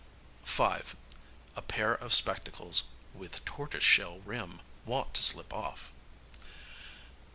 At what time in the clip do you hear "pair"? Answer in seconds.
1.61-1.93